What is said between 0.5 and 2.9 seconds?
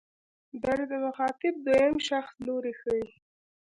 در د مخاطب دویم شخص لوری